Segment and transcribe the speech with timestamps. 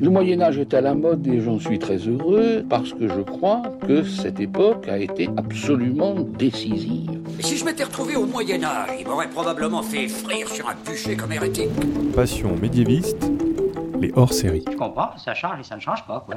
[0.00, 3.20] Le Moyen Âge est à la mode et j'en suis très heureux parce que je
[3.20, 7.20] crois que cette époque a été absolument décisive.
[7.40, 11.16] Si je m'étais retrouvé au Moyen Âge, il m'aurait probablement fait frire sur un bûcher
[11.16, 11.70] comme hérétique.
[12.14, 13.30] Passion médiéviste,
[14.00, 14.64] les hors-séries.
[14.70, 16.36] Je comprends, ça change et ça ne change pas, quoi.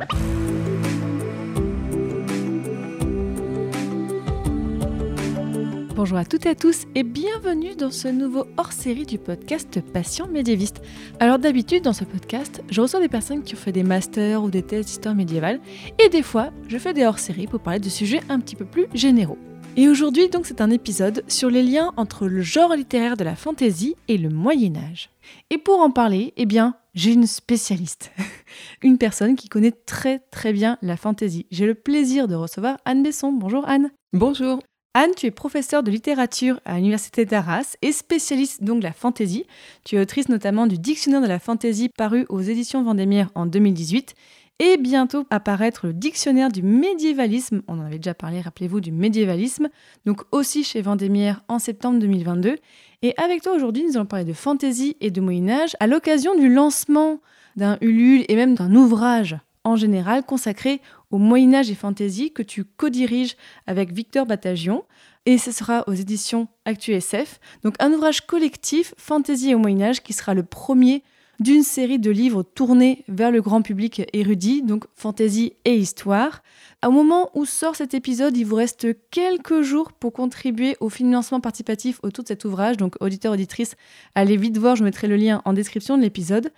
[5.96, 10.28] Bonjour à toutes et à tous et bienvenue dans ce nouveau hors-série du podcast Passion
[10.28, 10.82] médiéviste.
[11.20, 14.50] Alors d'habitude dans ce podcast, je reçois des personnes qui ont fait des masters ou
[14.50, 15.60] des thèses d'histoire médiévale
[16.04, 18.88] et des fois, je fais des hors-séries pour parler de sujets un petit peu plus
[18.96, 19.38] généraux.
[19.78, 23.36] Et aujourd'hui donc c'est un épisode sur les liens entre le genre littéraire de la
[23.36, 25.12] fantaisie et le Moyen Âge.
[25.52, 28.12] Et pour en parler, eh bien, j'ai une spécialiste,
[28.82, 31.46] une personne qui connaît très très bien la fantaisie.
[31.52, 33.32] J'ai le plaisir de recevoir Anne Besson.
[33.32, 33.92] Bonjour Anne.
[34.12, 34.60] Bonjour.
[34.96, 39.46] Anne, tu es professeure de littérature à l'Université d'Arras et spécialiste donc de la fantaisie.
[39.84, 44.14] Tu es autrice notamment du Dictionnaire de la fantaisie paru aux éditions Vendémiaire en 2018
[44.60, 47.64] et bientôt apparaître le Dictionnaire du médiévalisme.
[47.68, 49.70] On en avait déjà parlé, rappelez-vous, du médiévalisme,
[50.06, 52.58] donc aussi chez Vendémiaire en septembre 2022.
[53.02, 56.38] Et avec toi aujourd'hui, nous allons parler de fantaisie et de Moyen Âge à l'occasion
[56.38, 57.20] du lancement
[57.56, 62.44] d'un Ulule et même d'un ouvrage en général consacré au Moyen Âge et Fantaisie que
[62.44, 63.36] tu co-diriges
[63.68, 64.84] avec Victor Batagion.
[65.26, 67.40] Et ce sera aux éditions ActuSF.
[67.64, 71.04] Donc un ouvrage collectif, Fantaisie au Moyen Âge, qui sera le premier
[71.40, 76.44] d'une série de livres tournés vers le grand public érudit, donc fantaisie et histoire.
[76.86, 81.40] Au moment où sort cet épisode, il vous reste quelques jours pour contribuer au financement
[81.40, 82.78] participatif autour de cet ouvrage.
[82.78, 83.76] Donc, auditeurs, auditrices,
[84.16, 86.52] allez vite voir, je mettrai le lien en description de l'épisode.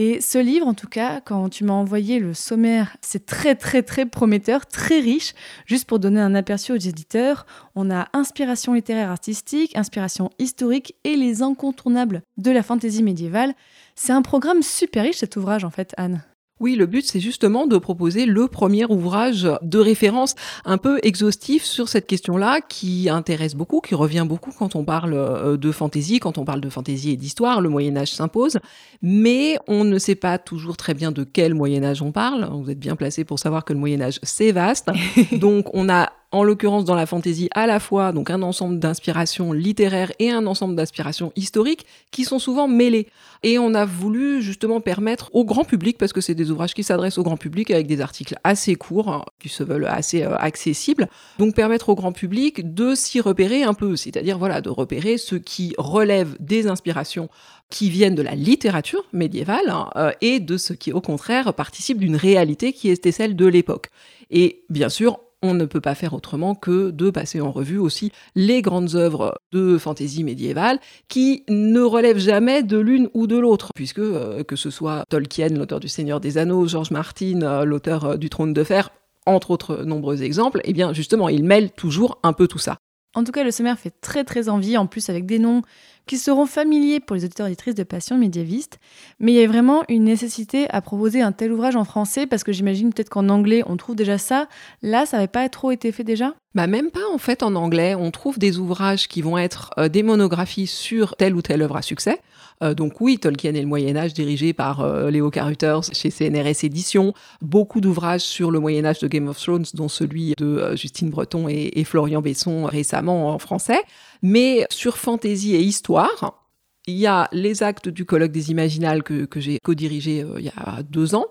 [0.00, 3.82] Et ce livre, en tout cas, quand tu m'as envoyé le sommaire, c'est très très
[3.82, 5.34] très prometteur, très riche.
[5.66, 11.16] Juste pour donner un aperçu aux éditeurs, on a inspiration littéraire artistique, inspiration historique et
[11.16, 13.54] les incontournables de la fantaisie médiévale.
[13.96, 16.22] C'est un programme super riche cet ouvrage en fait, Anne.
[16.60, 21.64] Oui, le but, c'est justement de proposer le premier ouvrage de référence un peu exhaustif
[21.64, 26.18] sur cette question-là qui intéresse beaucoup, qui revient beaucoup quand on parle euh, de fantaisie,
[26.18, 28.58] quand on parle de fantaisie et d'histoire, le Moyen Âge s'impose,
[29.02, 32.48] mais on ne sait pas toujours très bien de quel Moyen Âge on parle.
[32.52, 34.88] Vous êtes bien placé pour savoir que le Moyen Âge, c'est vaste.
[35.32, 39.52] Donc on a en l'occurrence dans la fantaisie à la fois donc un ensemble d'inspirations
[39.52, 43.08] littéraires et un ensemble d'inspirations historiques qui sont souvent mêlés.
[43.42, 46.82] Et on a voulu justement permettre au grand public, parce que c'est des ouvrages qui
[46.82, 50.36] s'adressent au grand public avec des articles assez courts, hein, qui se veulent assez euh,
[50.36, 51.08] accessibles,
[51.38, 55.36] donc permettre au grand public de s'y repérer un peu, c'est-à-dire voilà de repérer ce
[55.36, 57.28] qui relève des inspirations
[57.70, 61.98] qui viennent de la littérature médiévale hein, euh, et de ce qui au contraire participe
[61.98, 63.90] d'une réalité qui était celle de l'époque.
[64.30, 68.12] Et bien sûr, on ne peut pas faire autrement que de passer en revue aussi
[68.34, 73.70] les grandes œuvres de fantaisie médiévale qui ne relèvent jamais de l'une ou de l'autre,
[73.74, 78.04] puisque euh, que ce soit Tolkien, l'auteur du Seigneur des Anneaux, George Martin, euh, l'auteur
[78.04, 78.90] euh, du Trône de Fer,
[79.26, 82.78] entre autres nombreux exemples, eh bien justement, il mêle toujours un peu tout ça.
[83.14, 85.62] En tout cas, le sommaire fait très très envie, en plus avec des noms
[86.08, 88.80] qui seront familiers pour les auditeurs et de Passion médiéviste.
[89.20, 92.42] Mais il y a vraiment une nécessité à proposer un tel ouvrage en français, parce
[92.42, 94.48] que j'imagine peut-être qu'en anglais, on trouve déjà ça.
[94.82, 96.34] Là, ça n'avait pas trop été fait déjà?
[96.54, 97.94] Bah même pas en fait en anglais.
[97.94, 101.76] On trouve des ouvrages qui vont être euh, des monographies sur telle ou telle œuvre
[101.76, 102.20] à succès.
[102.64, 106.64] Euh, donc oui, Tolkien et le Moyen Âge dirigé par euh, Léo Carruthers chez CNRS
[106.64, 107.12] Éditions.
[107.42, 111.48] Beaucoup d'ouvrages sur le Moyen Âge de Game of Thrones, dont celui de Justine Breton
[111.48, 113.80] et, et, Florian Besson récemment en français.
[114.22, 116.44] Mais sur fantaisie et histoire,
[116.86, 120.82] il y a les actes du colloque des Imaginales que, j'ai co-dirigé il y a
[120.82, 121.26] deux ans.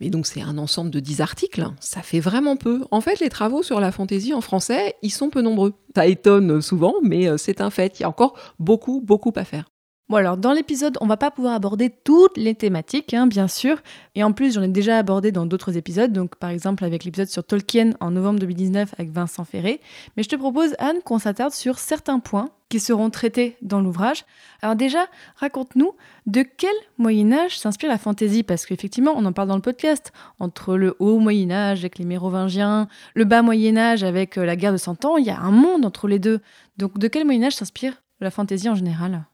[0.00, 2.84] Mais donc c'est un ensemble de 10 articles, ça fait vraiment peu.
[2.90, 5.72] En fait, les travaux sur la fantaisie en français, ils sont peu nombreux.
[5.94, 7.98] Ça étonne souvent, mais c'est un fait.
[7.98, 9.64] Il y a encore beaucoup, beaucoup à faire.
[10.08, 13.82] Bon alors dans l'épisode, on va pas pouvoir aborder toutes les thématiques, hein, bien sûr,
[14.14, 17.26] et en plus j'en ai déjà abordé dans d'autres épisodes, donc par exemple avec l'épisode
[17.26, 19.80] sur Tolkien en novembre 2019 avec Vincent Ferré,
[20.16, 24.24] mais je te propose Anne qu'on s'attarde sur certains points qui seront traités dans l'ouvrage.
[24.62, 25.08] Alors déjà,
[25.38, 25.96] raconte-nous
[26.26, 30.12] de quel Moyen Âge s'inspire la fantaisie, parce qu'effectivement on en parle dans le podcast,
[30.38, 34.54] entre le haut Moyen Âge avec les Mérovingiens, le bas Moyen Âge avec euh, la
[34.54, 36.38] guerre de Cent Ans, il y a un monde entre les deux.
[36.76, 39.26] Donc de quel Moyen Âge s'inspire la fantaisie en général?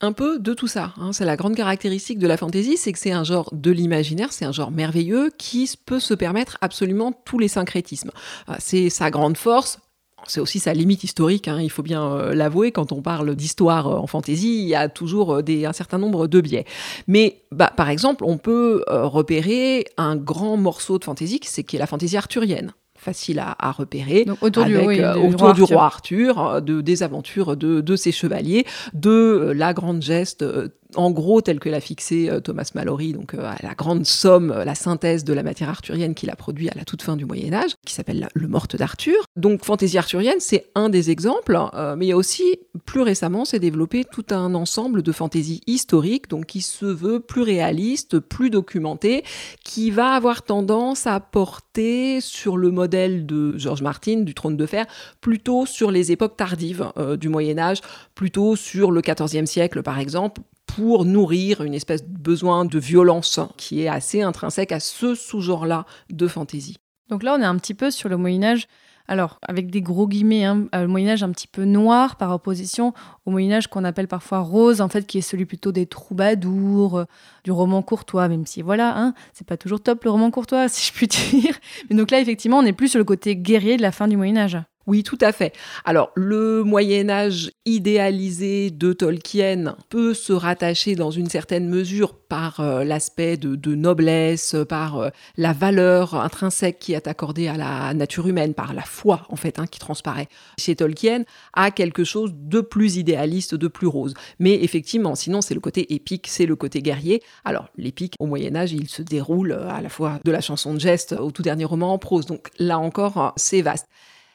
[0.00, 0.94] Un peu de tout ça.
[0.98, 1.12] Hein.
[1.12, 4.44] C'est la grande caractéristique de la fantaisie, c'est que c'est un genre de l'imaginaire, c'est
[4.44, 8.10] un genre merveilleux qui peut se permettre absolument tous les syncrétismes.
[8.46, 9.80] Ah, c'est sa grande force.
[10.26, 12.72] C'est aussi sa limite historique, hein, il faut bien euh, l'avouer.
[12.72, 16.26] Quand on parle d'histoire euh, en fantaisie, il y a toujours euh, un certain nombre
[16.26, 16.64] de biais.
[17.06, 21.78] Mais bah, par exemple, on peut repérer un grand morceau de fantaisie, c'est qui est
[21.78, 24.26] la fantaisie arthurienne facile à, repérer.
[24.40, 29.72] autour, du, autour du, roi Arthur, de, des aventures de, de ses chevaliers, de la
[29.72, 30.44] grande geste
[30.94, 34.74] en gros tel que l'a fixé euh, Thomas Mallory, donc euh, la grande somme, la
[34.74, 37.72] synthèse de la matière arthurienne qu'il a produit à la toute fin du Moyen Âge,
[37.86, 39.24] qui s'appelle Le Morte d'Arthur.
[39.36, 41.58] Donc fantaisie arthurienne, c'est un des exemples,
[41.96, 46.28] mais il y a aussi, plus récemment, s'est développé tout un ensemble de fantaisies historiques,
[46.28, 49.24] donc qui se veut plus réaliste, plus documenté,
[49.64, 54.66] qui va avoir tendance à porter sur le modèle de George Martin, du Trône de
[54.66, 54.86] Fer,
[55.20, 57.80] plutôt sur les époques tardives du Moyen Âge,
[58.14, 63.40] plutôt sur le XIVe siècle par exemple, pour nourrir une espèce de besoin de violence
[63.56, 66.76] qui est assez intrinsèque à ce sous-genre-là de fantaisie.
[67.08, 68.68] Donc là, on est un petit peu sur le Moyen Âge,
[69.08, 72.30] alors avec des gros guillemets, hein, euh, le Moyen Âge un petit peu noir par
[72.32, 72.92] opposition
[73.24, 76.98] au Moyen Âge qu'on appelle parfois rose, en fait, qui est celui plutôt des troubadours,
[76.98, 77.04] euh,
[77.44, 80.86] du roman courtois, même si voilà, hein, c'est pas toujours top le roman courtois, si
[80.86, 81.56] je puis dire.
[81.88, 84.16] Mais donc là, effectivement, on est plus sur le côté guerrier de la fin du
[84.16, 84.58] Moyen Âge.
[84.88, 85.52] Oui, tout à fait.
[85.84, 92.60] Alors, le Moyen Âge idéalisé de Tolkien peut se rattacher dans une certaine mesure par
[92.60, 98.28] euh, l'aspect de, noblesse, par euh, la valeur intrinsèque qui est accordée à la nature
[98.28, 102.62] humaine, par la foi, en fait, hein, qui transparaît chez Tolkien, à quelque chose de
[102.62, 104.14] plus idéaliste, de plus rose.
[104.38, 107.22] Mais effectivement, sinon, c'est le côté épique, c'est le côté guerrier.
[107.44, 110.72] Alors, l'épique, au Moyen Âge, il se déroule euh, à la fois de la chanson
[110.72, 112.24] de geste au tout dernier roman en prose.
[112.24, 113.86] Donc, là encore, c'est vaste.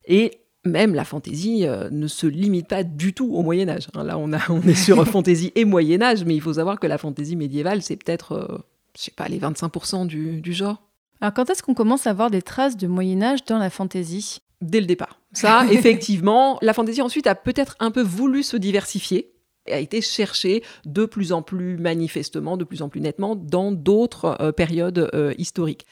[0.06, 3.88] Et même la fantaisie euh, ne se limite pas du tout au Moyen Âge.
[3.94, 4.04] Hein.
[4.04, 7.36] là, on, est sur fantaisie et Moyen Âge, mais il faut savoir que la fantaisie
[7.36, 8.58] médiévale, c'est peut-être, je euh,
[8.98, 10.82] je sais pas, les 25% du, du, genre.
[11.22, 14.40] Alors, quand est-ce qu'on commence à voir des traces de Moyen Âge dans la fantaisie?
[14.62, 15.20] Dès le départ.
[15.34, 19.32] Ça, effectivement, la fantaisie ensuite a peut-être un peu voulu se diversifier
[19.66, 23.72] et a été cherchée de plus en plus manifestement, de plus en plus nettement dans
[23.72, 25.86] d'autres euh, périodes historiques.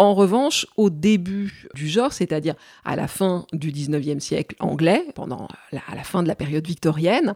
[0.00, 2.54] En revanche, au début du genre, c'est-à-dire
[2.86, 6.66] à la fin du 19e siècle anglais, pendant la, à la fin de la période
[6.66, 7.34] victorienne,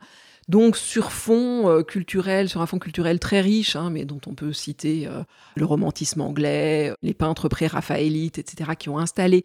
[0.48, 4.32] donc sur fond euh, culturel, sur un fond culturel très riche, hein, mais dont on
[4.32, 5.24] peut citer euh,
[5.56, 9.44] le romantisme anglais, les peintres pré-raphaélites, etc., qui ont installé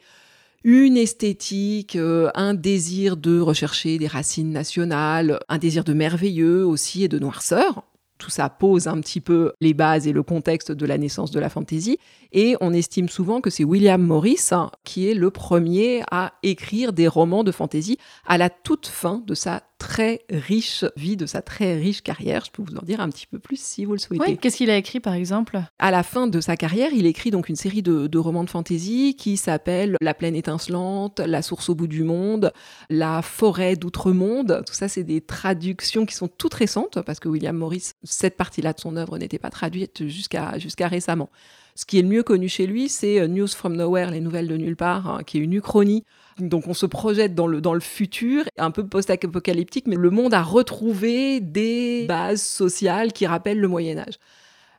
[0.64, 7.04] une esthétique, euh, un désir de rechercher des racines nationales, un désir de merveilleux aussi
[7.04, 7.84] et de noirceur
[8.20, 11.40] tout ça pose un petit peu les bases et le contexte de la naissance de
[11.40, 11.98] la fantaisie.
[12.32, 16.94] Et on estime souvent que c'est William Morris hein, qui est le premier à écrire
[16.94, 21.42] des romans de fantaisie à la toute fin de sa très riche vie, de sa
[21.42, 22.46] très riche carrière.
[22.46, 24.38] Je peux vous en dire un petit peu plus si vous le souhaitez.
[24.38, 25.60] Qu'est-ce qu'il a écrit par exemple?
[25.80, 29.16] À la fin de sa carrière, il écrit donc une série de, romans de fantaisie
[29.16, 32.52] qui s'appellent La plaine étincelante, La source au bout du monde,
[32.90, 34.62] La forêt d'outre-monde.
[34.68, 38.74] Tout ça, c'est des traductions qui sont toutes récentes parce que William Morris, cette partie-là
[38.74, 41.30] de son œuvre n'était pas traduite jusqu'à jusqu'à récemment.
[41.80, 44.50] Ce qui est le mieux connu chez lui, c'est euh, News from Nowhere, les nouvelles
[44.50, 46.04] de nulle part, hein, qui est une uchronie.
[46.38, 50.34] Donc on se projette dans le, dans le futur, un peu post-apocalyptique, mais le monde
[50.34, 54.16] a retrouvé des bases sociales qui rappellent le Moyen Âge.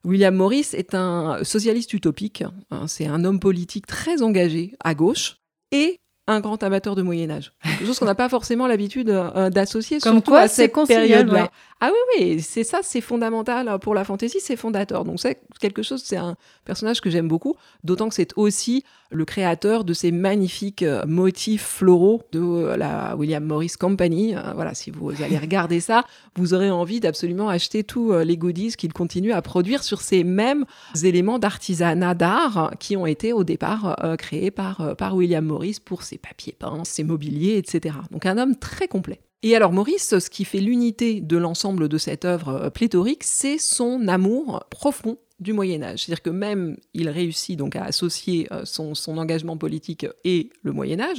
[0.05, 5.38] William Morris est un socialiste utopique, hein, c'est un homme politique très engagé à gauche,
[5.73, 6.00] et
[6.31, 7.52] un grand amateur de Moyen Âge.
[7.84, 11.50] Chose qu'on n'a pas forcément l'habitude euh, d'associer, Comme quoi, à cette période-là.
[11.82, 15.06] Ah oui, oui, c'est ça, c'est fondamental pour la fantaisie, c'est fondateur.
[15.06, 16.37] Donc c'est quelque chose, c'est un
[16.67, 21.64] personnage que j'aime beaucoup, d'autant que c'est aussi le créateur de ces magnifiques euh, motifs
[21.64, 24.34] floraux de euh, la William Morris Company.
[24.55, 26.05] Voilà, si vous allez regarder ça,
[26.37, 30.67] vous aurez envie d'absolument acheter tous les goodies qu'il continue à produire sur ces mêmes
[31.02, 36.19] éléments d'artisanat d'art qui ont été au départ créés par, par William Morris pour ses
[36.20, 37.96] papiers peints, ses mobiliers, etc.
[38.10, 39.20] Donc un homme très complet.
[39.43, 43.58] Et alors Maurice, ce qui fait l'unité de l'ensemble de cette œuvre euh, pléthorique, c'est
[43.58, 46.00] son amour profond du Moyen Âge.
[46.00, 50.72] C'est-à-dire que même il réussit donc à associer euh, son, son, engagement politique et le
[50.72, 51.17] Moyen Âge.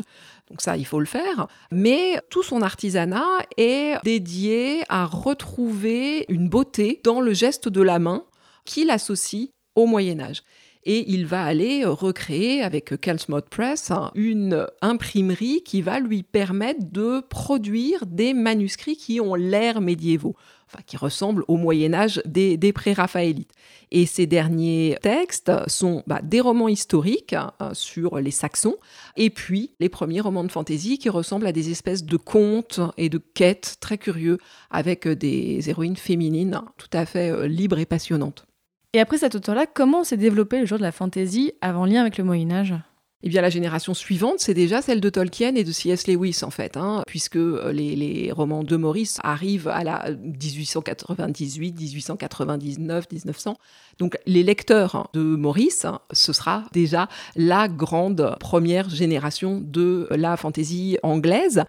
[0.49, 1.47] Donc ça, il faut le faire.
[1.71, 7.97] Mais tout son artisanat est dédié à retrouver une beauté dans le geste de la
[7.97, 8.23] main
[8.65, 10.43] qu'il associe au Moyen Âge
[10.83, 17.21] et il va aller recréer avec Calsmode Press une imprimerie qui va lui permettre de
[17.29, 20.35] produire des manuscrits qui ont l'air médiévaux,
[20.67, 23.51] enfin qui ressemblent au Moyen Âge des, pré-raphaélites.
[23.91, 28.77] Et ces derniers textes sont bah, des romans historiques hein, sur les Saxons,
[29.17, 33.09] et puis les premiers romans de fantaisie qui ressemblent à des espèces de contes et
[33.09, 34.39] de quêtes très curieux
[34.71, 38.47] avec des héroïnes féminines tout à fait euh, libres et passionnantes.
[38.93, 42.17] Et après cet auteur-là, comment s'est développé le genre de la fantaisie avant lien avec
[42.17, 42.75] le Moyen Âge
[43.23, 46.07] eh bien, la génération suivante, c'est déjà celle de Tolkien et de C.S.
[46.07, 53.05] Lewis, en fait, hein, puisque euh, les, romans de Maurice arrivent à la 1898, 1899,
[53.11, 53.57] 1900.
[53.99, 60.07] Donc, les lecteurs hein, de Maurice, hein, ce sera déjà la grande première génération de
[60.09, 61.63] la fantaisie anglaise.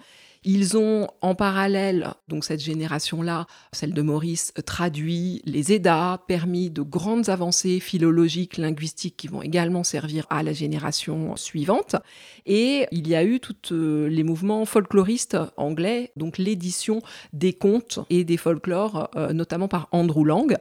[0.45, 6.83] Ils ont en parallèle, donc cette génération-là, celle de Maurice, traduit les EDA, permis de
[6.83, 11.95] grandes avancées philologiques, linguistiques qui vont également servir à la génération suivante.
[12.45, 18.01] Et il y a eu tous euh, les mouvements folkloristes anglais, donc l'édition des contes
[18.11, 20.59] et des folklores, euh, notamment par Andrew Lang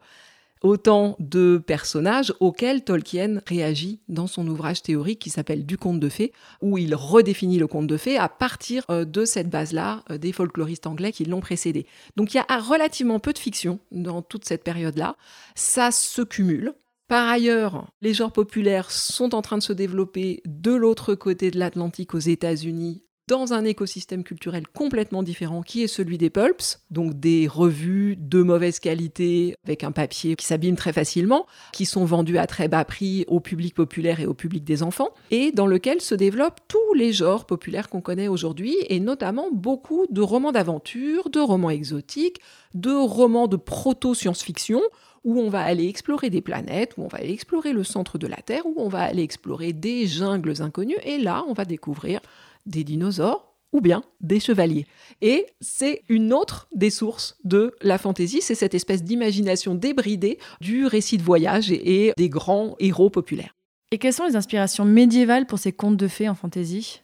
[0.62, 6.10] autant de personnages auxquels Tolkien réagit dans son ouvrage théorique qui s'appelle Du conte de
[6.10, 10.18] fées, où il redéfinit le conte de fées à partir euh, de cette base-là euh,
[10.18, 11.86] des folkloristes anglais qui l'ont précédé.
[12.16, 15.16] Donc il y a relativement peu de fiction dans toute cette période-là.
[15.56, 16.74] Ça se cumule.
[17.08, 21.60] Par ailleurs, les genres populaires sont en train de se développer de l'autre côté de
[21.60, 27.20] l'Atlantique aux États-Unis dans un écosystème culturel complètement différent qui est celui des pulps, donc
[27.20, 32.38] des revues de mauvaise qualité avec un papier qui s'abîme très facilement, qui sont vendus
[32.38, 36.02] à très bas prix au public populaire et au public des enfants, et dans lequel
[36.02, 41.30] se développent tous les genres populaires qu'on connaît aujourd'hui, et notamment beaucoup de romans d'aventure,
[41.30, 42.42] de romans exotiques,
[42.74, 44.82] de romans de proto-science-fiction,
[45.24, 48.28] où on va aller explorer des planètes, où on va aller explorer le centre de
[48.28, 52.22] la Terre, où on va aller explorer des jungles inconnus, et là, on va découvrir
[52.66, 54.86] des dinosaures ou bien des chevaliers.
[55.22, 60.86] Et c'est une autre des sources de la fantaisie, c'est cette espèce d'imagination débridée du
[60.86, 63.56] récit de voyage et des grands héros populaires.
[63.92, 67.02] Et quelles sont les inspirations médiévales pour ces contes de fées en fantaisie?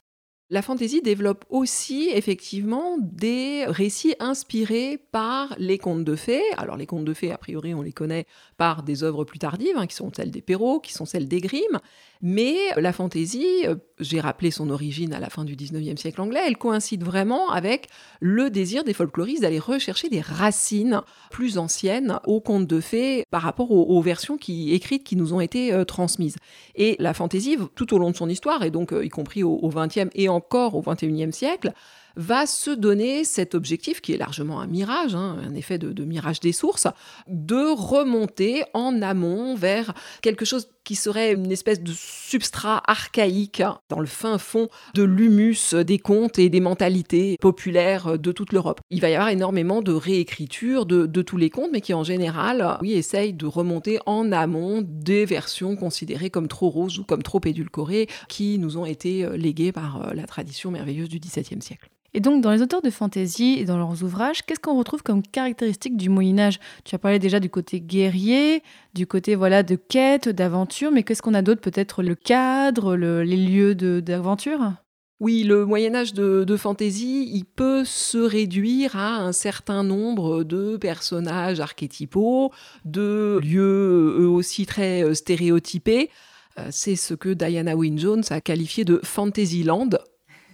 [0.49, 6.43] La fantaisie développe aussi effectivement des récits inspirés par les contes de fées.
[6.55, 9.75] Alors les contes de fées, a priori, on les connaît par des œuvres plus tardives,
[9.75, 11.81] hein, qui sont celles des Perrault, qui sont celles des Grimm.
[12.21, 16.41] Mais la fantaisie, euh, j'ai rappelé son origine à la fin du 19e siècle anglais,
[16.45, 17.87] elle coïncide vraiment avec
[18.19, 23.41] le désir des folkloristes d'aller rechercher des racines plus anciennes aux contes de fées par
[23.41, 26.37] rapport aux, versions qui, écrites qui nous ont été euh, transmises.
[26.75, 29.53] Et la fantaisie, tout au long de son histoire, et donc euh, y compris au,
[29.53, 31.73] au 20e et encore au 21e siècle,
[32.17, 36.39] va se donner cet objectif, qui est largement un mirage, hein, un effet de, mirage
[36.39, 36.87] des sources,
[37.27, 43.99] de remonter en amont vers quelque chose qui serait une espèce de substrat archaïque dans
[43.99, 48.79] le fin fond de l'humus des contes et des mentalités populaires de toute l'Europe.
[48.89, 52.05] Il va y avoir énormément de réécriture de, de, tous les contes, mais qui en
[52.05, 57.21] général, oui, essayent de remonter en amont des versions considérées comme trop roses ou comme
[57.21, 61.89] trop édulcorées, qui nous ont été léguées par la tradition merveilleuse du XVIIe siècle.
[62.17, 65.21] Et donc, dans les auteurs de fantasy et dans leurs ouvrages, qu'est-ce qu'on retrouve comme
[65.21, 68.63] caractéristique du Moyen Âge Tu as parlé déjà du côté guerrier,
[68.95, 71.61] du côté voilà de quête, d'aventure, mais qu'est-ce qu'on a d'autre?
[71.61, 74.73] Peut-être le cadre, les lieux d'aventure?
[75.19, 80.43] Oui, le Moyen Âge de, de fantasy, il peut se réduire à un certain nombre
[80.43, 82.51] de personnages archétypaux,
[82.83, 86.09] de lieux eux aussi très euh, stéréotypés.
[86.57, 89.89] Euh, c'est ce que Diana Wynne Jones a qualifié de Fantasyland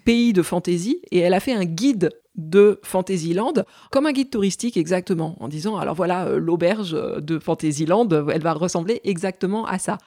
[0.03, 3.53] pays de fantaisie et elle a fait un guide de Fantasyland,
[3.91, 8.53] comme un guide touristique exactement, en disant alors voilà, euh, l'auberge de Fantasyland, elle va
[8.53, 9.97] ressembler exactement à ça.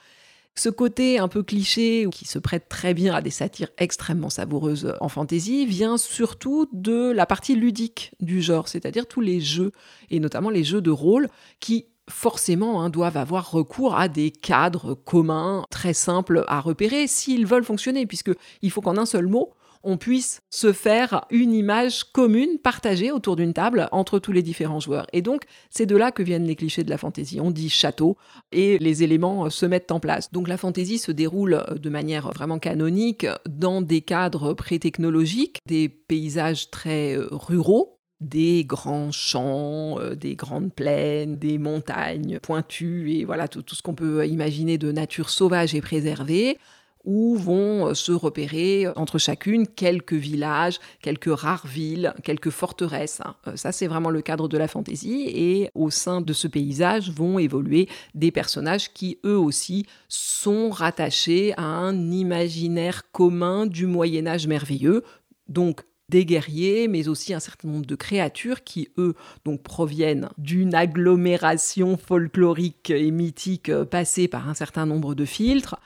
[0.59, 4.95] Ce côté un peu cliché, qui se prête très bien à des satires extrêmement savoureuses
[5.01, 9.73] en fantaisie, vient surtout de la partie ludique du genre, c'est-à-dire tous les jeux,
[10.11, 11.29] et notamment les jeux de rôle,
[11.61, 17.47] qui forcément hein, doivent avoir recours à des cadres communs très simples à repérer s'ils
[17.47, 19.53] veulent fonctionner, puisqu'il faut qu'en un seul mot,
[19.83, 24.81] on puisse se faire une image commune, partagée autour d'une table entre tous les différents
[24.81, 25.07] joueurs.
[25.13, 27.41] Et donc, c'est de là que viennent les clichés de la fantaisie.
[27.41, 28.17] On dit château
[28.53, 30.31] et les éléments se mettent en place.
[30.33, 36.71] Donc la fantaisie se déroule de manière vraiment canonique dans des cadres pré-technologiques, des paysages
[36.71, 43.47] très euh, ruraux, des grands champs, euh, des grandes plaines, des montagnes pointues et voilà
[43.49, 46.59] tout ce qu'on peut imaginer de nature sauvage et préservée
[47.07, 53.21] où vont euh, se repérer euh, entre chacune quelques villages, quelques rares villes, quelques forteresses.
[53.25, 53.37] Hein.
[53.47, 55.23] Euh, ça, c'est vraiment le cadre de la fantaisie.
[55.29, 61.55] Et au sein de ce paysage vont évoluer des personnages qui, eux aussi, sont rattachés
[61.57, 65.05] à un imaginaire commun du Moyen Âge merveilleux.
[65.49, 70.73] Donc, des guerriers, mais aussi un certain nombre de créatures qui, eux, donc proviennent d'une
[70.73, 75.81] agglomération folklorique et mythique passée par un certain nombre de filtres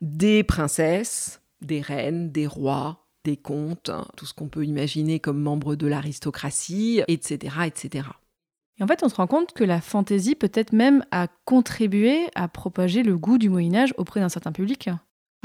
[0.00, 5.40] des princesses, des reines, des rois, des comtes, hein, tout ce qu'on peut imaginer comme
[5.40, 8.08] membres de l'aristocratie, etc., etc.
[8.78, 12.48] Et en fait, on se rend compte que la fantaisie peut-être même a contribué à
[12.48, 14.90] propager le goût du Moyen Âge auprès d'un certain public.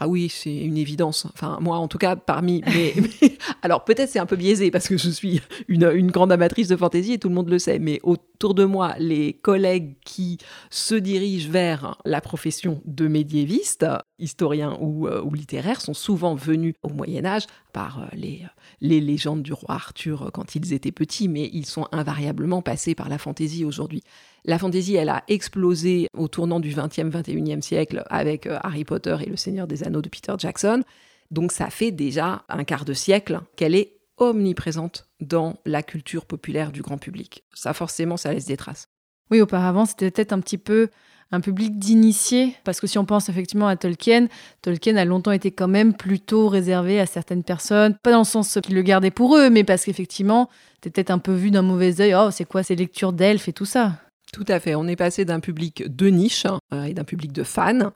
[0.02, 1.28] Ah oui, c'est une évidence.
[1.34, 2.94] Enfin, moi, en tout cas, parmi mes...
[3.62, 7.14] Alors, peut-être c'est un peu biaisé parce que je suis une, grande amatrice de fantaisie
[7.14, 10.38] et tout le monde le sait, mais autour de moi, les collègues qui
[10.70, 13.86] se dirigent vers la profession de médiéviste,
[14.20, 18.46] historien ou, euh, littéraire, sont souvent venus au Moyen Âge par euh, les,
[18.82, 23.10] les légendes du roi Arthur quand ils étaient petits, mais ils sont invariablement passés par
[23.10, 24.04] la fantaisie aujourd'hui.
[24.46, 29.18] La fantaisie, elle a explosé au tournant du 20e, 21e siècle avec euh, Harry Potter
[29.22, 30.84] et Le Seigneur des Anneaux de Peter Jackson.
[31.32, 36.72] Donc ça fait déjà un quart de siècle qu'elle est omniprésente dans la culture populaire
[36.72, 37.44] du grand public.
[37.54, 38.88] Ça forcément, ça laisse des traces.
[39.32, 40.90] Oui, auparavant, c'était peut-être un petit peu
[41.32, 44.28] un public d'initiés, parce que si on pense effectivement à Tolkien,
[44.62, 48.58] Tolkien a longtemps été quand même plutôt réservé à certaines personnes, pas dans le sens
[48.64, 52.02] qu'ils le gardaient pour eux, mais parce qu'effectivement, c'était peut-être un peu vu d'un mauvais
[52.02, 53.94] œil, oh, c'est quoi ces lectures d'elfes et tout ça?
[54.32, 54.76] Tout à fait.
[54.76, 57.92] On est passé d'un public de niche hein, et d'un public de fans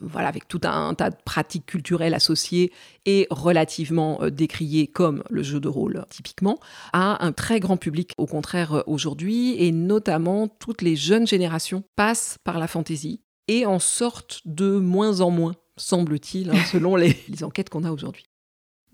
[0.00, 2.72] voilà, avec tout un, tas de pratiques culturelles associées
[3.06, 6.58] et relativement euh, décriées comme le jeu de rôle typiquement,
[6.92, 11.82] à un très grand public au contraire euh, aujourd'hui, et notamment toutes les jeunes générations
[11.96, 17.16] passent par la fantaisie et en sortent de moins en moins, semble-t-il, hein, selon les
[17.42, 18.27] enquêtes qu'on a aujourd'hui.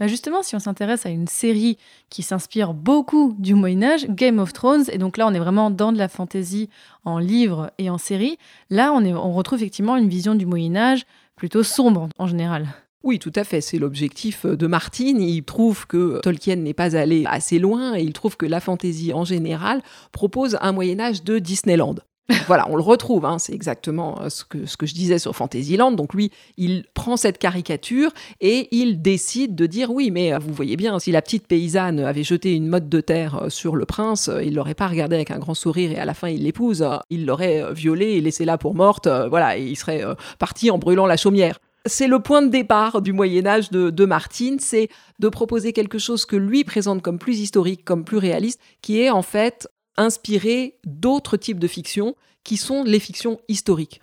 [0.01, 1.79] Bah, justement, si on s'intéresse à une série
[2.11, 5.71] qui s'inspire beaucoup du Moyen Âge, Game of Thrones, et donc là on est vraiment
[5.71, 6.69] dans de la fantaisie
[7.05, 8.39] en livre et en série,
[8.71, 12.67] là on, retrouve effectivement une vision du Moyen Âge plutôt sombre en général.
[13.05, 13.61] Oui, tout à fait.
[13.61, 15.19] C'est l'objectif de Martin.
[15.19, 19.13] Il trouve que Tolkien n'est pas allé assez loin et il trouve que la fantaisie
[19.13, 21.97] en général propose un Moyen Âge de Disneyland
[22.47, 25.93] voilà, on le retrouve, hein, c'est exactement euh, ce que, je disais sur Fantasyland.
[25.93, 30.55] Donc lui, il prend cette caricature et il décide de dire oui, mais euh, vous
[30.55, 33.85] voyez bien, si la petite paysanne avait jeté une motte de terre euh, sur le
[33.85, 36.87] prince, il l'aurait pas regardé avec un grand sourire et à la fin il l'épouse,
[37.11, 40.03] il l'aurait violée et laissée là pour morte, voilà, et il serait
[40.39, 41.59] parti en brûlant la chaumière.
[41.87, 44.89] C'est le point de départ du Moyen Âge de, de Martine, c'est
[45.19, 49.11] de proposer quelque chose que lui présente comme plus historique, comme plus réaliste, qui est
[49.11, 54.01] en fait inspiré d'autres types de fictions qui sont les fictions historiques.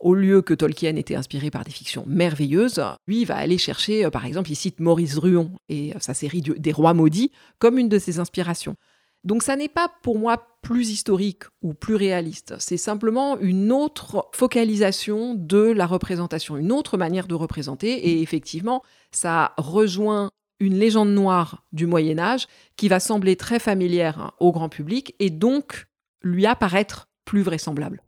[0.00, 4.10] Au lieu que Tolkien était inspiré par des fictions merveilleuses, lui va aller chercher, euh,
[4.10, 7.98] par exemple, il cite Maurice Druon et sa série des rois maudits comme une de
[7.98, 8.76] ses inspirations.
[9.24, 14.28] Donc ça n'est pas pour moi plus historique ou plus réaliste, c'est simplement une autre
[14.32, 20.30] focalisation de la représentation, une autre manière de représenter, et effectivement, ça rejoint
[20.60, 25.30] une légende noire du Moyen Âge qui va sembler très familière au grand public et
[25.30, 25.86] donc
[26.22, 28.02] lui apparaître plus vraisemblable.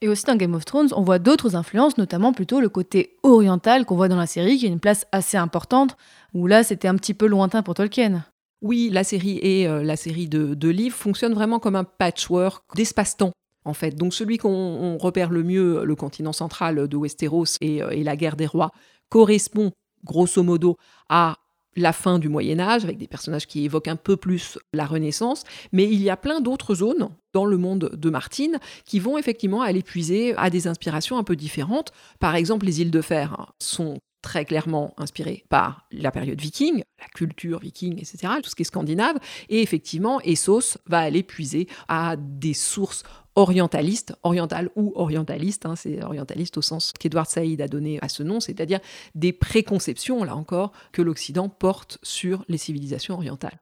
[0.00, 3.86] Et aussi dans Game of Thrones, on voit d'autres influences, notamment plutôt le côté oriental
[3.86, 5.96] qu'on voit dans la série, qui a une place assez importante,
[6.34, 8.24] où là c'était un petit peu lointain pour Tolkien.
[8.60, 13.32] Oui, la série et euh, la série de, livres fonctionnent vraiment comme un patchwork d'espace-temps.
[13.64, 17.88] En fait, donc celui qu'on repère le mieux, le continent central de Westeros et, euh,
[17.90, 18.72] et la guerre des rois,
[19.08, 19.72] correspond
[20.04, 20.76] grosso modo
[21.08, 21.38] à
[21.76, 25.44] la fin du Moyen Âge, avec des personnages qui évoquent un peu plus la Renaissance,
[25.72, 29.62] mais il y a plein d'autres zones dans le monde de Martine qui vont effectivement
[29.62, 31.92] aller puiser à des inspirations un peu différentes.
[32.20, 37.08] Par exemple, les îles de fer sont très clairement inspirées par la période viking, la
[37.14, 39.18] culture viking, etc., tout ce qui est scandinave.
[39.50, 43.02] Et effectivement, Essos va aller puiser à des sources
[43.36, 48.22] orientaliste, oriental ou orientaliste, hein, c'est orientaliste au sens qu'Edward Saïd a donné à ce
[48.22, 48.80] nom, c'est-à-dire
[49.14, 53.58] des préconceptions, là encore, que l'Occident porte sur les civilisations orientales.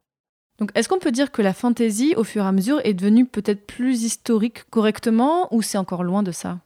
[0.58, 3.26] Donc, est-ce qu'on peut dire que la fantaisie, au fur et à mesure, est devenue
[3.26, 6.60] peut-être plus historique correctement, ou c'est encore loin de ça?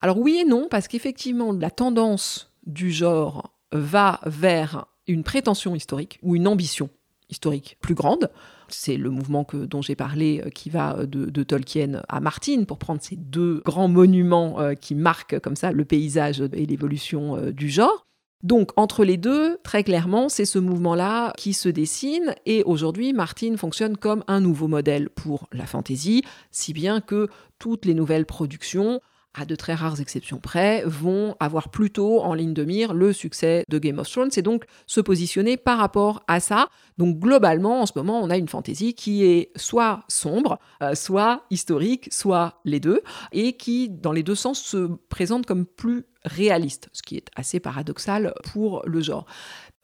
[0.00, 6.18] Alors oui et non, parce qu'effectivement, la tendance du genre va vers une prétention historique
[6.22, 6.90] ou une ambition
[7.30, 8.30] historique plus grande.
[8.68, 12.64] C'est le mouvement que, dont j'ai parlé euh, qui va euh, de, Tolkien à Martin
[12.64, 17.50] pour prendre ces deux grands monuments euh, qui marquent comme ça le paysage et l'évolution
[17.50, 18.06] du genre.
[18.42, 23.56] Donc entre les deux, très clairement, c'est ce mouvement-là qui se dessine et aujourd'hui, Martin
[23.56, 29.00] fonctionne comme un nouveau modèle pour la fantaisie, si bien que toutes les nouvelles productions
[29.34, 33.64] à de très rares exceptions près, vont avoir plutôt en ligne de mire le succès
[33.68, 36.68] de Game of Thrones et donc se positionner par rapport à ça.
[36.98, 41.44] Donc globalement, en ce moment, on a une fantaisie qui est soit sombre, euh, soit
[41.50, 46.88] historique, soit les deux, et qui, dans les deux sens, se présente comme plus réaliste,
[46.92, 49.26] ce qui est assez paradoxal pour le genre.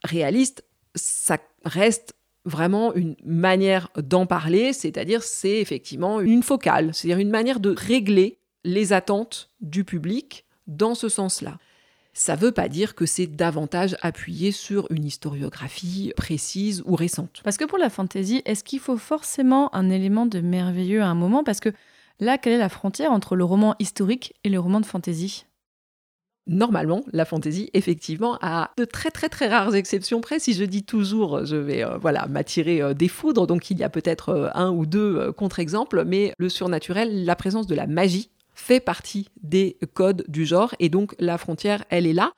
[0.05, 7.31] Réaliste, ça reste vraiment une manière d'en parler, c'est-à-dire c'est effectivement une focale, c'est-à-dire une
[7.31, 11.59] manière de régler les attentes du public dans ce sens-là.
[12.13, 17.41] Ça ne veut pas dire que c'est davantage appuyé sur une historiographie précise ou récente.
[17.45, 21.15] Parce que pour la fantaisie, est-ce qu'il faut forcément un élément de merveilleux à un
[21.15, 21.45] moment?
[21.45, 21.71] Parce que
[22.19, 25.47] là, quelle est la frontière entre le roman historique et le roman de fantaisie
[26.47, 30.41] Normalement, la fantaisie, effectivement, a de très très très rares exceptions près.
[30.41, 33.47] Si je dis toujours, je vais euh, voilà m'attirer euh, des foudres.
[33.47, 37.69] Donc il y a peut-être euh, un ou deux contre-exemples, mais le surnaturel, la présence
[37.69, 42.13] de la magie fait partie des codes du genre et donc la frontière, elle est
[42.13, 42.33] là.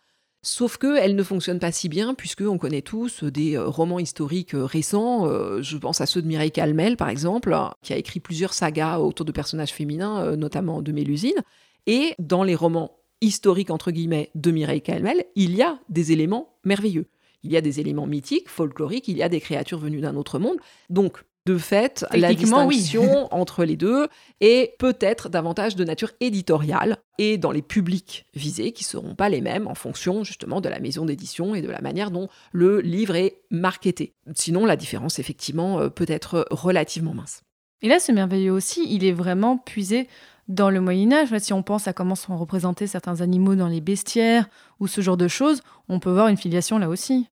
[0.44, 4.64] Sauf qu'elle ne fonctionne pas si bien, puisqu'on connaît tous des euh, romans historiques euh,
[4.64, 5.28] récents.
[5.28, 8.98] Euh, je pense à ceux de Mireille Calmel, par exemple, qui a écrit plusieurs sagas
[8.98, 11.40] autour de personnages féminins, notamment de Mélusine.
[11.86, 16.56] Et dans les romans historiques, entre guillemets, de Mireille Calmel, il y a des éléments
[16.64, 17.06] merveilleux.
[17.44, 20.40] Il y a des éléments mythiques, folkloriques, il y a des créatures venues d'un autre
[20.40, 20.56] monde.
[20.90, 24.08] Donc, de fait, la distinction entre les deux
[24.40, 29.40] est peut-être davantage de nature éditoriale et dans les publics visés qui seront pas les
[29.40, 33.16] mêmes en fonction justement de la maison d'édition et de la manière dont le livre
[33.16, 34.14] est marketé.
[34.34, 37.42] Sinon, la différence effectivement euh, peut être relativement mince.
[37.82, 40.06] Et là, c'est merveilleux aussi, il est vraiment puisé
[40.46, 41.36] dans le Moyen Âge.
[41.38, 45.16] Si on pense à comment sont représentés certains animaux dans les bestiaires ou ce genre
[45.16, 47.26] de choses, on peut voir une filiation là aussi.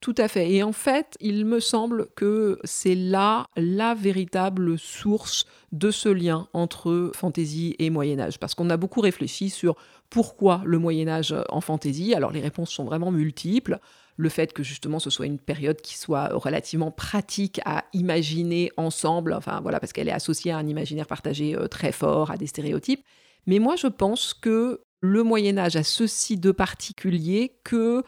[0.00, 0.50] Tout à fait.
[0.52, 6.46] Et en fait, il me semble que c'est là la véritable source de ce lien
[6.52, 8.38] entre fantaisie et Moyen Âge.
[8.38, 9.76] Parce qu'on a beaucoup réfléchi sur
[10.10, 12.14] pourquoi le Moyen Âge en fantaisie.
[12.14, 13.78] Alors les réponses sont vraiment multiples.
[14.16, 19.32] Le fait que justement ce soit une période qui soit relativement pratique à imaginer ensemble,
[19.32, 22.46] enfin voilà, parce qu'elle est associée à un imaginaire partagé euh, très fort, à des
[22.46, 23.02] stéréotypes.
[23.46, 28.04] Mais moi je pense que le Moyen Âge a ceci de particulier que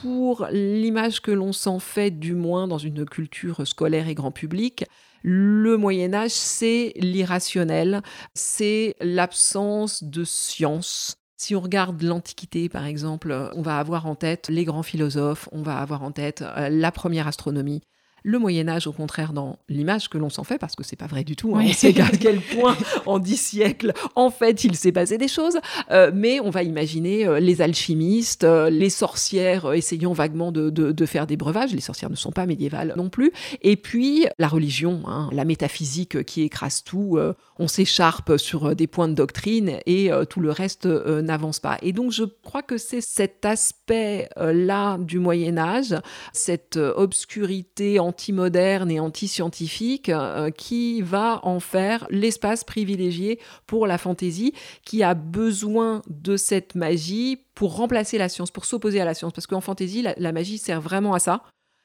[0.00, 4.84] pour l'image que l'on s'en fait, du moins dans une culture scolaire et grand public,
[5.22, 8.02] le Moyen Âge, c'est l'irrationnel,
[8.34, 11.16] c'est l'absence de science.
[11.36, 15.62] Si on regarde l'Antiquité, par exemple, on va avoir en tête les grands philosophes, on
[15.62, 17.82] va avoir en tête euh, la première astronomie,
[18.28, 21.06] le Moyen Âge, au contraire, dans l'image que l'on s'en fait, parce que c'est pas
[21.06, 24.76] vrai du tout, hein, on sait à quel point en dix siècles, en fait, il
[24.76, 25.58] s'est passé des choses,
[25.90, 31.26] euh, mais on va imaginer euh, les alchimistes, euh, les sorcières essayant vaguement de, faire
[31.26, 35.30] des breuvages, les sorcières ne sont pas médiévales non plus, et puis la religion, hein,
[35.32, 37.18] la métaphysique qui écrase tout,
[37.58, 41.78] on s'écharpe sur des points de doctrine et tout le reste n'avance pas.
[41.80, 45.94] Et donc je crois que c'est cet aspect-là du Moyen Âge,
[46.34, 54.54] cette obscurité anti-moderne et anti-scientifique euh, qui va en faire l'espace privilégié pour la fantaisie
[54.84, 59.32] qui a besoin de cette magie pour remplacer la science, pour s'opposer à la science.
[59.32, 61.42] Parce qu'en fantaisie, la, magie sert vraiment à ça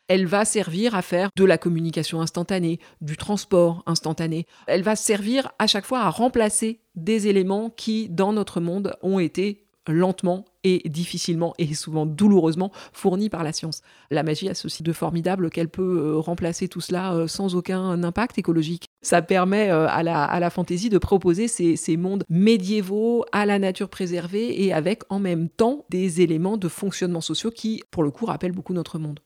[0.10, 4.46] elle va servir à faire de la communication instantanée, du transport instantané.
[4.67, 9.19] Elle va servir à chaque fois à remplacer des éléments qui, dans notre monde, ont
[9.19, 13.82] été lentement et difficilement et souvent douloureusement fournis par la science.
[14.12, 18.04] La magie a ceci de formidable qu'elle peut euh, remplacer tout cela euh, sans aucun
[18.04, 18.86] impact écologique.
[19.02, 23.46] Ça permet euh, à la, à la fantaisie de proposer ces, ces mondes médiévaux à
[23.46, 28.04] la nature préservée et avec en même temps des éléments de fonctionnement sociaux qui, pour
[28.04, 29.19] le coup, rappellent beaucoup notre monde.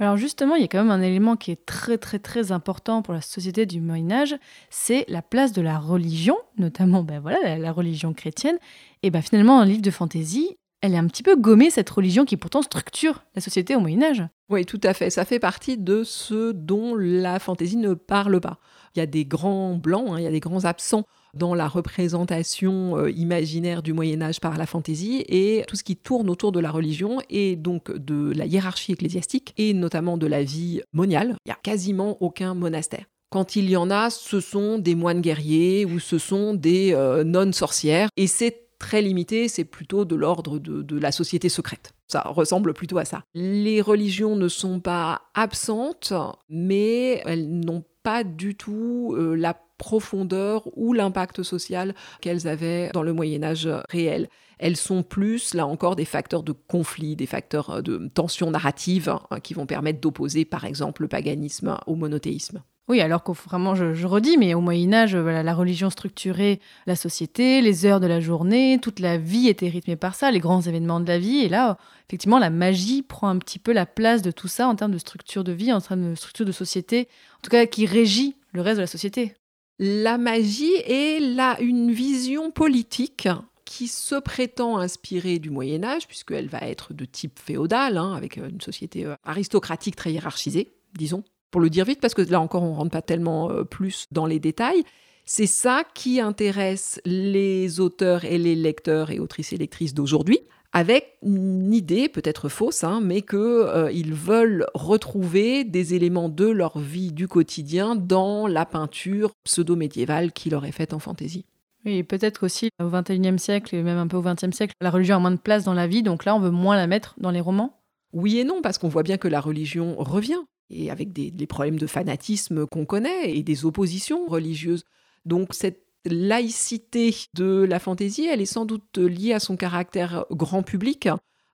[0.00, 3.02] Alors justement, il y a quand même un élément qui est très très très important
[3.02, 4.34] pour la société du Moyen Âge,
[4.70, 8.56] c'est la place de la religion, notamment ben voilà, la, religion chrétienne.
[9.02, 12.24] Et ben finalement, un livre de fantaisie, elle est un petit peu gommée, cette religion
[12.24, 14.24] qui pourtant structure la société au Moyen Âge.
[14.48, 15.10] Oui, tout à fait.
[15.10, 18.58] Ça fait partie de ce dont la fantaisie ne parle pas.
[18.94, 21.68] Il y a des grands blancs, hein, il y a des grands absents dans la
[21.68, 26.52] représentation euh, imaginaire du Moyen Âge par la fantaisie et tout ce qui tourne autour
[26.52, 31.36] de la religion et donc de la hiérarchie ecclésiastique et notamment de la vie moniale.
[31.44, 33.04] Il n'y a quasiment aucun monastère.
[33.30, 37.22] Quand il y en a, ce sont des moines guerriers ou ce sont des euh,
[37.22, 41.92] nonnes sorcières et c'est très limité, c'est plutôt de l'ordre de, la société secrète.
[42.08, 43.22] Ça ressemble plutôt à ça.
[43.34, 46.12] Les religions ne sont pas absentes,
[46.48, 53.02] mais elles n'ont pas du tout euh, la profondeur ou l'impact social qu'elles avaient dans
[53.02, 54.28] le Moyen Âge réel.
[54.58, 59.40] Elles sont plus, là encore, des facteurs de conflit, des facteurs de tension narrative hein,
[59.40, 62.62] qui vont permettre d'opposer, par exemple, le paganisme au monothéisme.
[62.88, 67.62] Oui, alors que vraiment, je, redis, mais au Moyen Âge, la religion structurait la société,
[67.62, 70.98] les heures de la journée, toute la vie était rythmée par ça, les grands événements
[70.98, 71.38] de la vie.
[71.38, 74.74] Et là, effectivement, la magie prend un petit peu la place de tout ça en
[74.74, 77.86] termes de structure de vie, en termes de structure de société, en tout cas qui
[77.86, 79.34] régit le reste de la société
[79.82, 83.28] la magie est là une vision politique
[83.64, 88.36] qui se prétend inspirée du Moyen Âge, puisqu'elle va être de type féodal, hein, avec
[88.36, 92.62] une société euh, aristocratique très hiérarchisée, disons, pour le dire vite, parce que là encore
[92.62, 94.84] on ne rentre pas tellement euh, plus dans les détails.
[95.24, 100.40] C'est ça qui intéresse les auteurs et les lecteurs et autrices et lectrices d'aujourd'hui,
[100.72, 106.78] avec une idée peut-être fausse, hein, mais qu'ils euh, veulent retrouver des éléments de leur
[106.78, 111.44] vie du quotidien dans la peinture pseudo-médiévale qui leur est faite en fantaisie.
[111.84, 115.16] Oui, peut-être aussi au XXIe siècle et même un peu au XXe siècle, la religion
[115.16, 117.30] a moins de place dans la vie, donc là on veut moins la mettre dans
[117.30, 117.80] les romans
[118.12, 121.46] Oui et non, parce qu'on voit bien que la religion revient, et avec des, des
[121.46, 124.84] problèmes de fanatisme qu'on connaît et des oppositions religieuses.
[125.24, 130.62] Donc cette laïcité de la fantaisie, elle est sans doute liée à son caractère grand
[130.62, 131.08] public.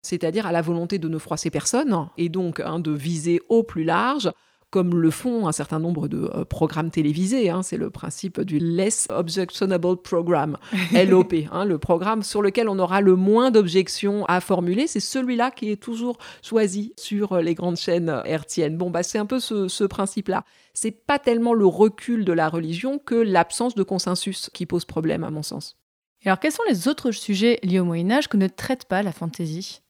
[0.07, 3.85] c'est-à-dire à la volonté de ne froisser personne, et donc hein, de viser au plus
[3.85, 4.31] large,
[4.77, 7.49] comme le font un certain nombre de euh, programmes télévisés.
[7.49, 7.63] hein.
[7.63, 10.59] c'est le principe du Less Objectionable Program,
[10.93, 14.87] LOP, hein, le programme sur lequel on aura le moins d'objections à formuler.
[14.87, 18.77] C'est celui-là qui est toujours choisi sur euh, les grandes chaînes euh, hertziennes.
[18.77, 20.45] Bon, bah, c'est un peu ce, ce principe-là.
[20.75, 25.25] C'est pas tellement le recul de la religion que l'absence de consensus qui pose problème,
[25.25, 25.79] à mon sens.
[26.23, 29.13] Et alors, quels sont les autres sujets liés au Moyen-Âge que ne traite pas la
[29.13, 29.81] fantaisie?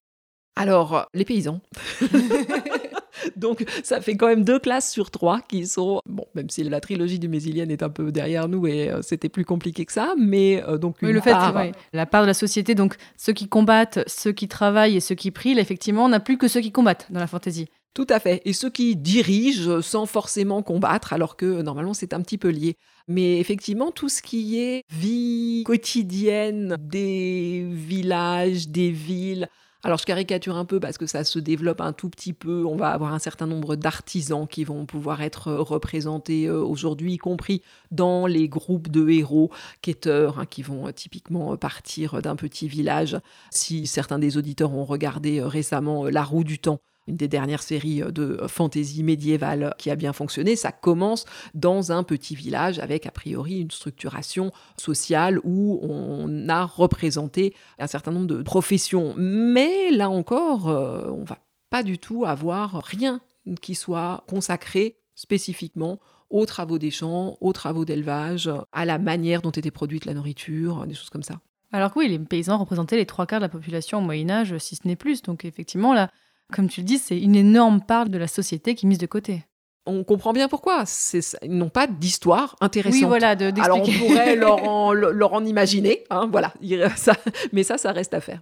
[0.55, 1.61] Alors, les paysans.
[3.37, 6.81] Donc, ça fait quand même deux classes sur trois qui sont, bon, même si la
[6.81, 10.15] trilogie du Mésilienne est un peu derrière nous et euh, c'était plus compliqué que ça,
[10.19, 12.97] mais euh, donc Oui, une le fait, part- ouais, la part de la société, donc
[13.17, 16.39] ceux qui combattent, ceux qui travaillent et ceux qui prient, là, effectivement, on n'a plus
[16.39, 17.67] que ceux qui combattent dans la fantaisie.
[17.95, 18.43] Tout à fait.
[18.45, 22.77] Et ceux qui dirigent sans forcément combattre, alors que normalement c'est un petit peu lié.
[23.09, 29.49] Mais effectivement, tout ce qui est vie quotidienne des villages, des villes.
[29.87, 32.65] Alors je caricature un peu parce que ça se développe un tout petit peu.
[32.65, 37.19] On va avoir un certain nombre d'artisans qui vont pouvoir être représentés euh, aujourd'hui, y
[37.19, 42.35] compris dans les groupes de héros, quêteurs, hein, qui vont euh, typiquement euh, partir d'un
[42.35, 43.17] petit village.
[43.53, 47.29] Si certains des auditeurs ont regardé euh, récemment euh, La roue du temps, une des
[47.29, 50.57] dernières séries euh, de fantasy médiévale qui a bien fonctionné.
[50.57, 56.65] Ça commence dans un petit village avec a priori une structuration sociale où on a
[56.65, 59.15] représenté un certain nombre de professions.
[59.17, 61.39] Mais là encore, euh, on va
[61.71, 63.21] pas du tout avoir rien
[63.61, 69.51] qui soit consacré spécifiquement aux travaux des champs, aux travaux d'élevage, à la manière dont
[69.51, 71.41] était produite la nourriture, des choses comme ça.
[71.73, 74.77] Alors que oui, les paysans représentaient les trois quarts de la population au Moyen-Âge, si
[74.77, 75.23] ce n'est plus.
[75.23, 76.11] Donc effectivement, là,
[76.53, 79.07] comme tu le dis, c'est une énorme part de la société qui est mise de
[79.07, 79.45] côté.
[79.89, 80.85] On comprend bien pourquoi.
[80.87, 83.01] C'est- Ils n'ont pas d'histoire intéressante.
[83.03, 86.53] Oui, voilà, de- Alors on pourrait leur en, leur en imaginer, hein, voilà.
[86.61, 87.17] Il- ça-
[87.53, 88.41] mais ça, ça reste à faire.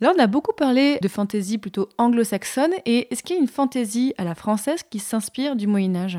[0.00, 2.72] Là, on a beaucoup parlé de fantaisie plutôt anglo-saxonne.
[2.86, 6.18] Et est-ce qu'il y a une fantaisie à la française qui s'inspire du Moyen-Âge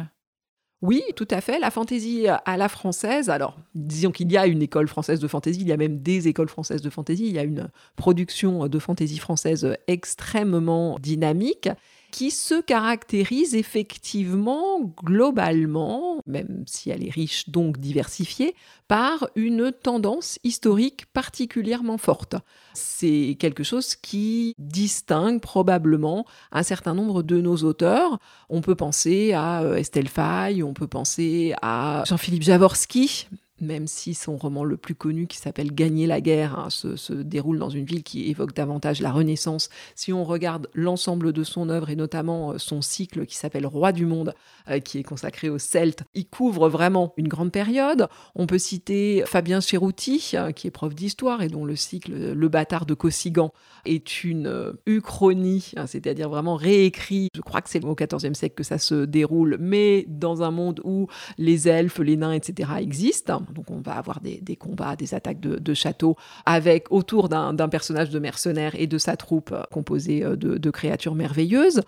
[0.82, 1.60] Oui, tout à fait.
[1.60, 3.30] La fantaisie à la française.
[3.30, 5.62] Alors, disons qu'il y a une école française de fantaisie.
[5.62, 7.28] Il y a même des écoles françaises de fantaisie.
[7.28, 11.70] Il y a une production de fantaisie française extrêmement dynamique
[12.12, 18.56] qui se caractérise effectivement globalement, même si elle est riche donc diversifiée,
[18.88, 22.36] par une tendance historique particulièrement forte.
[22.74, 28.19] C'est quelque chose qui distingue probablement un certain nombre de nos auteurs.
[28.50, 33.28] On peut penser à euh, Estelle Faye, on peut penser à Jean-Philippe Javorski,
[33.62, 37.60] même si son roman le plus connu, qui s'appelle Gagner la guerre, hein, se, déroule
[37.60, 39.69] dans une ville qui évoque davantage la Renaissance.
[39.95, 43.91] Si on regarde l'ensemble de son œuvre et notamment euh, son cycle qui s'appelle Roi
[43.91, 44.34] du monde,
[44.69, 48.08] euh, qui est consacré aux Celtes, il couvre vraiment une grande période.
[48.36, 52.34] On peut citer Fabien Cherouti, euh, qui est prof d'histoire et dont le cycle euh,
[52.34, 53.52] Le bâtard de Cossigan
[53.86, 57.28] est une uchronie, hein, c'est-à-dire vraiment réécrit.
[57.36, 60.82] Je crois que c'est au XIVe siècle que ça se déroule, mais dans un monde
[60.84, 62.71] où les elfes, les nains, etc.
[62.80, 63.41] existent.
[63.52, 68.20] Donc on va avoir des, combats, des attaques de, châteaux avec autour d'un personnage de
[68.20, 71.82] mercenaire et de sa troupe euh, composée euh, de, créatures merveilleuses.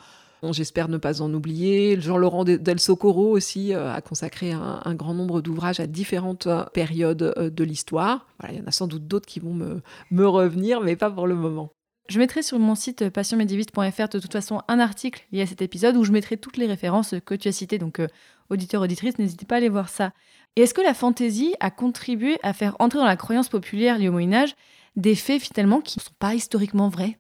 [0.52, 2.00] J'espère ne pas en oublier.
[2.02, 7.34] Jean-Laurent de- Del Socorro aussi euh, a consacré un, grand nombre d'ouvrages à différentes périodes
[7.38, 8.28] de l'histoire.
[8.40, 11.28] Voilà, il y en a sans doute d'autres qui vont me, revenir, mais pas pour
[11.28, 11.72] le moment.
[12.10, 15.96] Je mettrai sur mon site passionmédiéviste.fr de toute façon un article lié à cet épisode
[15.96, 17.78] où je mettrai toutes les références que tu as citées.
[17.78, 18.08] Donc, euh,
[18.50, 20.12] auditeurs, auditrices, n'hésitez pas à aller voir ça.
[20.56, 24.10] Et est-ce que la fantaisie a contribué à faire entrer dans la croyance populaire liée
[24.10, 24.56] au Moyen-Âge
[24.96, 27.18] des faits finalement qui ne sont pas historiquement vrais?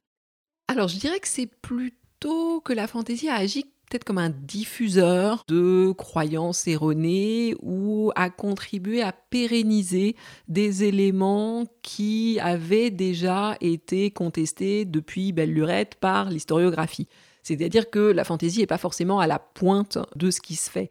[0.67, 5.43] Alors, je dirais que c'est plutôt que la fantaisie a agi peut-être comme un diffuseur
[5.47, 10.15] de croyances erronées ou a contribué à pérenniser
[10.47, 17.07] des éléments qui avaient déjà été contestés depuis belle lurette par l'historiographie.
[17.43, 20.89] C'est-à-dire que la fantaisie n'est pas forcément à la pointe de ce qui se fait.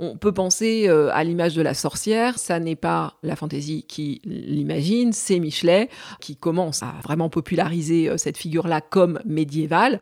[0.00, 4.20] On peut penser euh, à l'image de la sorcière, ça n'est pas la fantaisie qui
[4.24, 5.88] l'imagine, c'est Michelet
[6.20, 10.00] qui commence à vraiment populariser euh, cette figure-là comme médiévale.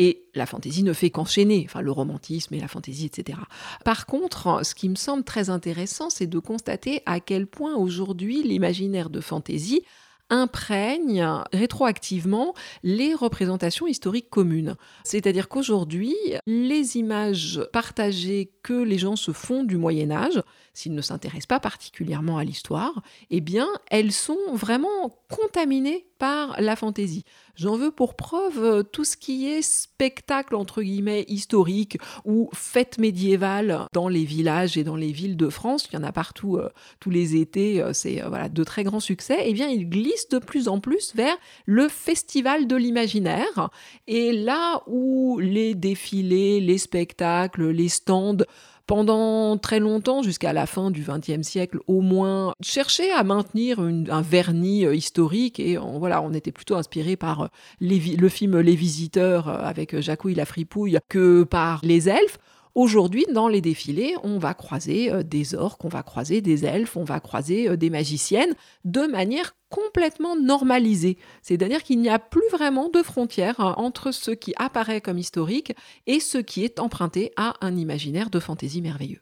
[0.00, 3.38] Et la fantaisie ne fait qu'enchaîner, enfin le romantisme et la fantaisie, etc.
[3.84, 8.44] Par contre, ce qui me semble très intéressant, c'est de constater à quel point aujourd'hui
[8.44, 9.82] l'imaginaire de fantaisie
[10.30, 14.76] imprègne rétroactivement les représentations historiques communes.
[15.04, 16.14] C'est-à-dire qu'aujourd'hui,
[16.46, 20.42] les images partagées que les gens se font du Moyen Âge,
[20.78, 26.76] s'ils ne s'intéressent pas particulièrement à l'histoire, eh bien, elles sont vraiment contaminées par la
[26.76, 27.24] fantaisie.
[27.56, 32.98] J'en veux pour preuve euh, tout ce qui est spectacle entre guillemets historique ou fête
[32.98, 35.88] médiévale dans les villages et dans les villes de France.
[35.90, 39.00] Il y en a partout euh, tous les étés, euh, c'est voilà de très grands
[39.00, 39.38] succès.
[39.44, 41.36] Eh bien, il glisse de plus en plus vers
[41.66, 43.70] le festival de l'imaginaire.
[44.06, 48.44] Et là où les défilés, les spectacles, les stands
[48.88, 54.22] pendant très longtemps, jusqu'à la fin du XXe siècle au moins, chercher à maintenir un
[54.22, 57.46] vernis euh, historique et on, voilà, on était plutôt inspiré par euh,
[57.80, 62.38] le film Les Visiteurs euh, avec Jacouille la fripouille que par les elfes.
[62.74, 67.04] Aujourd'hui, dans les défilés, on va croiser des orques, on va croiser des elfes, on
[67.04, 71.18] va croiser des magiciennes de manière complètement normalisée.
[71.42, 75.74] C'est-à-dire qu'il n'y a plus vraiment de frontières hein, entre ce qui apparaît comme historique
[76.06, 79.20] et ce qui est emprunté à un imaginaire de fantaisie merveilleux.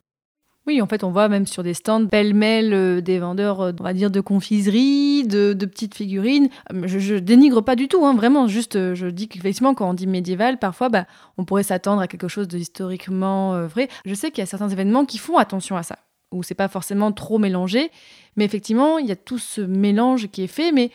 [0.66, 3.84] Oui, en fait, on voit même sur des stands pêle-mêle euh, des vendeurs, euh, on
[3.84, 6.48] va dire, de confiserie, de, petites figurines.
[6.72, 8.48] Euh, je, je, dénigre pas du tout, hein, vraiment.
[8.48, 11.06] Juste, je dis qu'effectivement, quand on dit médiéval, parfois, bah,
[11.38, 13.88] on pourrait s'attendre à quelque chose de historiquement vrai.
[14.04, 15.98] Je sais qu'il y a certains événements qui font attention à ça
[16.32, 17.90] où c'est pas forcément trop mélangé.
[18.36, 20.90] Mais effectivement, il y a tout ce mélange qui est fait, mais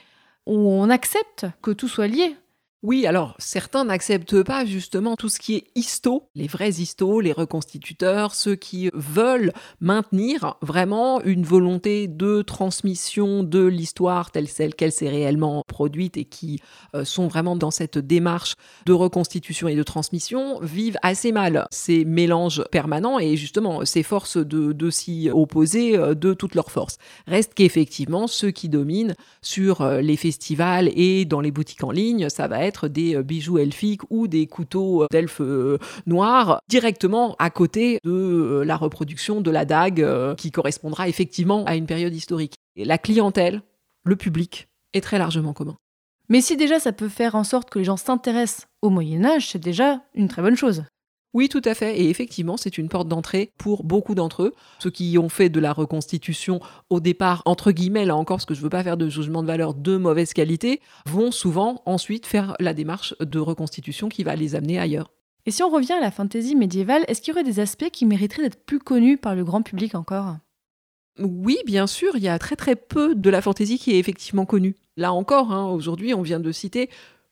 [0.46, 2.36] où on accepte que tout soit lié.
[2.84, 7.32] Oui, alors certains n'acceptent pas justement tout ce qui est histo, les vrais histo, les
[7.32, 14.92] reconstituteurs, ceux qui veulent maintenir vraiment une volonté de transmission de l'histoire telle celle qu'elle
[14.92, 16.60] s'est réellement produite et qui
[16.96, 18.56] euh, sont vraiment dans cette démarche
[18.88, 24.74] de reconstitution et de transmission, vivent assez mal ces mélanges permanents et justement s'efforcent de,
[24.74, 26.98] de s'y opposer euh, de toutes leurs forces.
[27.28, 29.14] Reste qu'effectivement, ceux qui dominent
[29.44, 33.24] sur euh, les festivals et dans les boutiques en ligne, ça va être des euh,
[33.24, 39.42] bijoux elfiques ou des couteaux euh, d'elfes euh, noirs directement à côté de la reproduction
[39.42, 42.56] de la dague qui correspondra effectivement à une période historique.
[42.76, 43.62] Et la clientèle,
[44.04, 45.76] le public, est très largement commun.
[46.30, 49.50] Mais si déjà ça peut faire en sorte que les gens s'intéressent au Moyen Âge,
[49.50, 50.84] c'est déjà une très bonne chose.
[51.34, 51.98] Oui, tout à fait.
[52.00, 54.54] Et effectivement, c'est une porte d'entrée pour beaucoup d'entre eux.
[54.80, 58.54] Ceux qui ont fait de la reconstitution au départ, entre guillemets, là encore, parce que
[58.54, 62.26] je ne veux pas faire de jugement de valeur de mauvaise qualité, vont souvent ensuite
[62.26, 65.12] faire la démarche de reconstitution qui va les amener ailleurs.
[65.46, 68.06] Et si on revient à la fantaisie médiévale, est-ce qu'il y aurait des aspects qui
[68.06, 70.36] mériteraient d'être plus connus par le grand public encore?
[71.20, 74.46] Oui, bien sûr, il y a très très peu de la fantaisie qui est effectivement
[74.46, 74.76] connue.
[74.98, 76.90] Là encore, hein, aujourd'hui, on vient de citer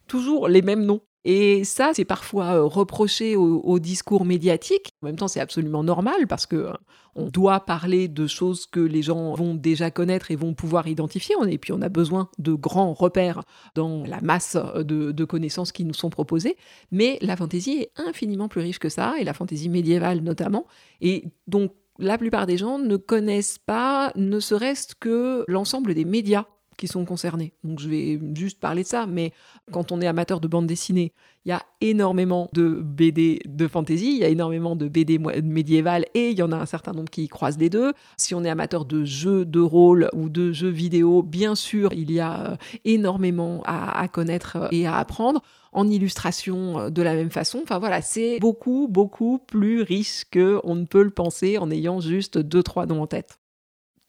[0.08, 1.02] toujours les mêmes noms.
[1.26, 4.92] Et ça, c'est parfois euh, reproché au, discours médiatique.
[5.02, 6.74] En même temps, c'est absolument normal parce que euh,
[7.16, 11.36] on doit parler de choses que les gens vont déjà connaître et vont pouvoir identifier.
[11.50, 13.42] Et puis, on a besoin de grands repères
[13.76, 16.56] dans la masse de, de connaissances qui nous sont proposées.
[16.92, 20.66] Mais la fantaisie est infiniment plus riche que ça, et la fantaisie médiévale notamment.
[21.02, 26.46] Et donc, la plupart des gens ne connaissent pas, ne serait-ce que l'ensemble des médias
[26.80, 27.54] qui sont concernés.
[27.64, 29.32] Donc je vais juste parler de ça, mais
[29.72, 31.14] quand on est amateur de bande dessinée,
[31.46, 36.06] il y a énormément de BD de fantasy, il y a énormément de BD médiévales
[36.14, 37.94] et il y en a un certain nombre qui croisent les deux.
[38.18, 42.12] Si on est amateur de jeux de rôle ou de jeux vidéo, bien sûr, il
[42.12, 47.14] y a euh, énormément à, à connaître et à apprendre en illustration euh, de la
[47.14, 47.60] même façon.
[47.64, 52.38] Enfin voilà, c'est beaucoup, beaucoup plus riche qu'on ne peut le penser en ayant juste
[52.38, 53.39] deux, trois noms en tête.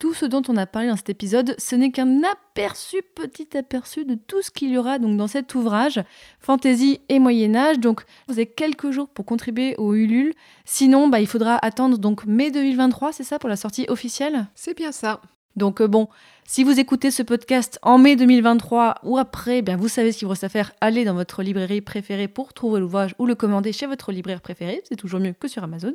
[0.00, 4.06] Tout ce dont on a parlé dans cet épisode, ce n'est qu'un aperçu, petit aperçu
[4.06, 6.02] de tout ce qu'il y aura donc dans cet ouvrage,
[6.38, 7.78] Fantaisie et Moyen Âge.
[7.78, 10.32] Donc vous avez quelques jours pour contribuer au Ulule.
[10.64, 14.46] Sinon, bah, il faudra attendre donc mai 2023, c'est ça, pour la sortie officielle?
[14.54, 15.20] C'est bien ça.
[15.56, 16.08] Donc euh, bon,
[16.46, 20.18] si vous écoutez ce podcast en mai 2023 ou après, eh bien vous savez ce
[20.18, 20.72] qu'il vous reste à faire.
[20.80, 24.80] Allez dans votre librairie préférée pour trouver l'ouvrage ou le commander chez votre libraire préféré.
[24.88, 25.92] C'est toujours mieux que sur Amazon.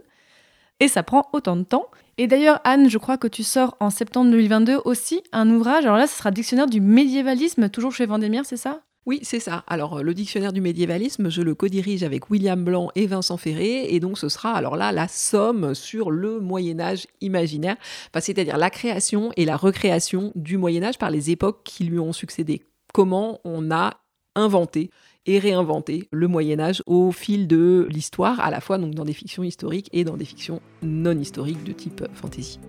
[0.79, 1.87] Et ça prend autant de temps.
[2.17, 5.85] Et d'ailleurs, Anne, je crois que tu sors en septembre 2022 aussi un ouvrage.
[5.85, 8.81] Alors là, ce sera Dictionnaire du médiévalisme, toujours chez Vendémiaire, c'est ça?
[9.05, 9.63] Oui, c'est ça.
[9.67, 13.99] Alors, le dictionnaire du médiévalisme, je le co-dirige avec William Blanc et Vincent Ferré, et
[13.99, 17.75] donc ce sera alors là la somme sur le Moyen Âge imaginaire,
[18.19, 22.13] c'est-à-dire la création et la recréation du Moyen Âge par les époques qui lui ont
[22.13, 22.63] succédé.
[22.93, 23.93] Comment on a
[24.33, 24.89] inventé
[25.25, 29.13] et réinventer le Moyen Âge au fil de l'histoire, à la fois donc dans des
[29.13, 32.59] fictions historiques et dans des fictions non historiques de type fantasy.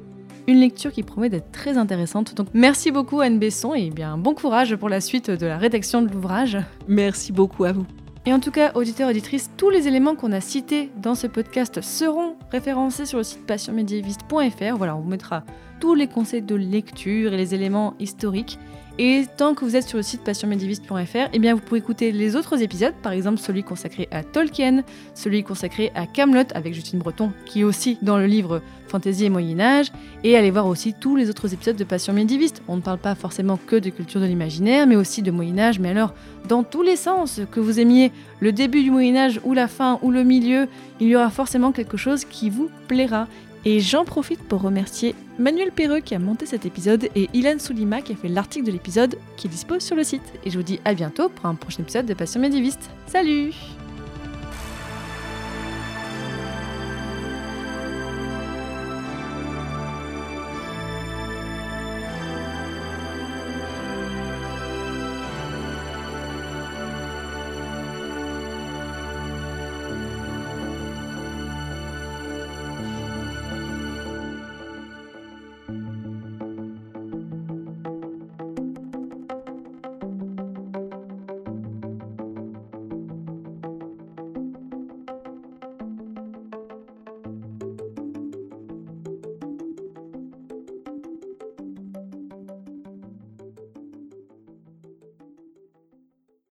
[0.48, 2.34] Une lecture qui promet d'être très intéressante.
[2.34, 6.02] Donc merci beaucoup Anne Besson et bien bon courage pour la suite de la rédaction
[6.02, 6.56] de l'ouvrage.
[6.86, 7.86] Merci beaucoup à vous.
[8.26, 11.80] Et en tout cas, auditeurs, auditrices, tous les éléments qu'on a cités dans ce podcast
[11.80, 14.76] seront référencés sur le site passionmédiéviste.fr.
[14.76, 15.44] Voilà, on vous mettra
[15.80, 18.58] tous les conseils de lecture et les éléments historiques.
[18.98, 22.34] Et tant que vous êtes sur le site passionmédiéviste.fr, eh bien vous pouvez écouter les
[22.34, 24.84] autres épisodes, par exemple celui consacré à Tolkien,
[25.14, 29.28] celui consacré à Camelot avec Justine Breton, qui est aussi dans le livre Fantasy et
[29.28, 29.92] Moyen Âge,
[30.24, 32.62] et aller voir aussi tous les autres épisodes de Passion médiéviste.
[32.68, 35.78] On ne parle pas forcément que de culture de l'imaginaire, mais aussi de Moyen Âge,
[35.78, 36.14] mais alors
[36.48, 39.98] dans tous les sens, que vous aimiez le début du Moyen Âge ou la fin
[40.00, 40.68] ou le milieu,
[41.00, 43.28] il y aura forcément quelque chose qui vous plaira.
[43.68, 48.00] Et j'en profite pour remercier Manuel Perreux qui a monté cet épisode et Ilan Soulima
[48.00, 50.22] qui a fait l'article de l'épisode qui dispose sur le site.
[50.44, 52.88] Et je vous dis à bientôt pour un prochain épisode de Passion médiéviste.
[53.08, 53.52] Salut